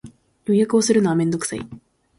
[0.45, 1.59] 予約するのはめんどくさい